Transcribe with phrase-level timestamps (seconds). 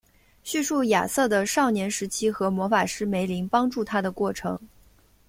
[0.41, 4.59] 叙述亚瑟的少年时期和魔法师梅林帮助他的过程。